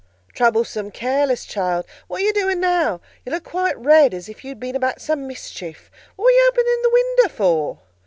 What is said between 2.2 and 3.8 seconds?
are you doing now? You look quite